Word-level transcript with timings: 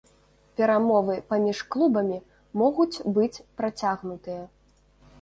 Перамовы 0.59 1.17
паміж 1.33 1.61
клубамі 1.77 2.19
могуць 2.65 3.01
быць 3.19 3.43
працягнутыя. 3.63 4.43